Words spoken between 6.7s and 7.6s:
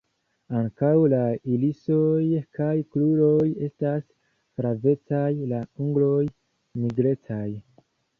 nigrecaj.